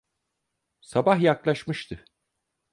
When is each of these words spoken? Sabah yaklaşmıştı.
Sabah 0.81 1.17
yaklaşmıştı. 1.21 2.05